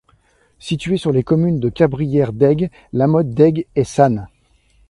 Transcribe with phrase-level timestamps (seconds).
[0.57, 4.27] Situé sur les communes de Cabrières d'Aigues, la Motte d'Aigues et Sannes.